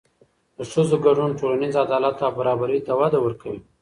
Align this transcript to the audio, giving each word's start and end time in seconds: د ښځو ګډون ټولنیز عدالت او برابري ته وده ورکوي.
د 0.57 0.59
ښځو 0.71 0.95
ګډون 1.05 1.31
ټولنیز 1.39 1.73
عدالت 1.85 2.17
او 2.25 2.31
برابري 2.39 2.79
ته 2.87 2.93
وده 3.01 3.19
ورکوي. 3.21 3.59